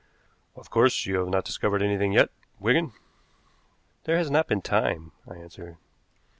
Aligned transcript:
"Of 0.55 0.71
course 0.71 1.05
you 1.05 1.17
have 1.19 1.27
not 1.27 1.45
discovered 1.45 1.83
anything 1.83 2.11
yet, 2.11 2.31
Wigan?" 2.59 2.93
"There 4.05 4.17
has 4.17 4.31
not 4.31 4.47
been 4.47 4.63
time," 4.63 5.11
I 5.29 5.35
answered. 5.35 5.77